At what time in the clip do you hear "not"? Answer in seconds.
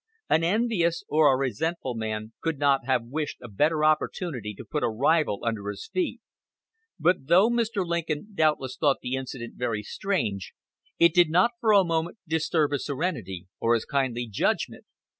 2.57-2.87, 11.29-11.51